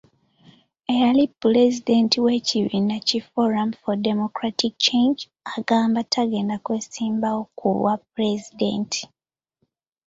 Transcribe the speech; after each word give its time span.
Eyali 0.93 1.25
pulezidenti 1.41 2.17
w’ekibiina 2.25 2.95
ki 3.07 3.17
Forum 3.29 3.69
for 3.81 3.95
Democratic 4.09 4.73
Change, 4.85 5.19
agamba 5.55 5.99
tagenda 6.13 6.55
kwesimbawo 6.65 7.41
ku 7.57 7.67
bwa 7.77 7.93
Pulezidenti. 8.11 9.01